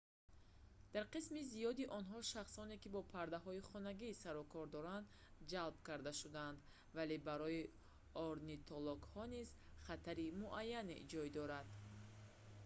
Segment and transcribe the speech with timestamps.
[0.93, 5.05] дар қисми зиёди онҳо шахсоне ки бо паррандаҳои хонагӣ сарукор доранд
[5.51, 6.57] ҷалб карда шудаанд
[6.97, 7.69] вале барои
[8.29, 9.49] орнитологҳо низ
[9.87, 11.67] хатари муайяне ҷой дорад